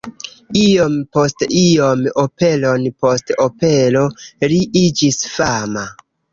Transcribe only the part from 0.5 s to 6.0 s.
Iom post iom, operon post opero, li iĝis fama.